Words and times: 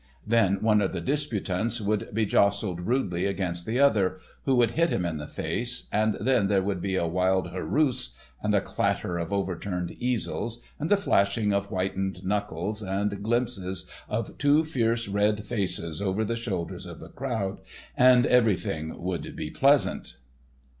Then 0.25 0.63
one 0.63 0.81
of 0.81 0.93
the 0.93 0.99
disputants 0.99 1.79
would 1.79 2.11
be 2.11 2.25
jostled 2.25 2.81
rudely 2.81 3.25
against 3.27 3.67
the 3.67 3.79
other, 3.79 4.17
who 4.45 4.55
would 4.55 4.71
hit 4.71 4.89
him 4.89 5.05
in 5.05 5.17
the 5.17 5.27
face, 5.27 5.87
and 5.91 6.17
then 6.19 6.47
there 6.47 6.63
would 6.63 6.81
be 6.81 6.95
a 6.95 7.05
wild 7.05 7.51
hooroosh 7.51 8.13
and 8.41 8.55
a 8.55 8.61
clatter 8.61 9.19
of 9.19 9.31
overturned 9.31 9.91
easels 9.99 10.63
and 10.79 10.89
the 10.89 10.97
flashing 10.97 11.53
of 11.53 11.65
whitened 11.67 12.25
knuckles 12.25 12.81
and 12.81 13.21
glimpses 13.21 13.87
of 14.09 14.35
two 14.39 14.63
fierce 14.63 15.07
red 15.07 15.45
faces 15.45 16.01
over 16.01 16.25
the 16.25 16.35
shoulders 16.35 16.87
of 16.87 16.99
the 16.99 17.09
crowd, 17.09 17.61
and 17.95 18.25
everything 18.25 18.99
would 19.03 19.35
be 19.35 19.51
pleasant. 19.51 20.15